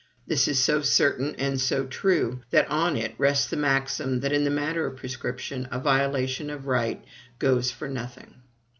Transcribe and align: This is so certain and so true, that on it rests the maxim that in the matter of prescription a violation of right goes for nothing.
This 0.25 0.47
is 0.47 0.57
so 0.57 0.81
certain 0.81 1.35
and 1.35 1.61
so 1.61 1.85
true, 1.85 2.41
that 2.49 2.67
on 2.71 2.97
it 2.97 3.13
rests 3.19 3.47
the 3.47 3.55
maxim 3.55 4.21
that 4.21 4.31
in 4.33 4.45
the 4.45 4.49
matter 4.49 4.87
of 4.87 4.97
prescription 4.97 5.67
a 5.69 5.77
violation 5.77 6.49
of 6.49 6.65
right 6.65 7.05
goes 7.37 7.69
for 7.69 7.87
nothing. 7.87 8.33